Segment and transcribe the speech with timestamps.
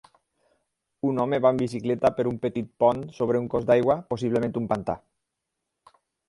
[1.09, 4.67] Un home va en bicicleta per un petit pont sobre un cos d'aigua possiblement un
[4.73, 4.97] pantà